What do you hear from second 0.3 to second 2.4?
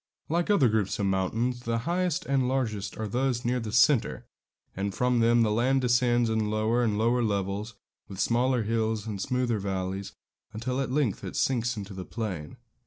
other groups of mountains, the highest